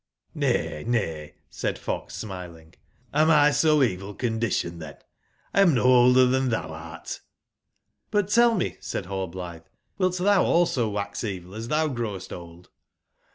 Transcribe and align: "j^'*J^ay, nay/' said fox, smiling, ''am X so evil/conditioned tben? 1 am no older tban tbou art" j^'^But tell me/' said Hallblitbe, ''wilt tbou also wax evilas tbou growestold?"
"j^'*J^ay, 0.35 0.83
nay/' 0.87 1.33
said 1.51 1.77
fox, 1.77 2.15
smiling, 2.15 2.73
''am 3.13 3.29
X 3.29 3.57
so 3.57 3.83
evil/conditioned 3.83 4.81
tben? 4.81 4.95
1 4.95 5.03
am 5.53 5.73
no 5.75 5.83
older 5.83 6.25
tban 6.25 6.49
tbou 6.49 6.71
art" 6.71 7.21
j^'^But 8.11 8.33
tell 8.33 8.55
me/' 8.55 8.77
said 8.79 9.05
Hallblitbe, 9.05 9.65
''wilt 9.99 10.13
tbou 10.17 10.41
also 10.43 10.89
wax 10.89 11.21
evilas 11.23 11.67
tbou 11.67 11.95
growestold?" 11.95 12.69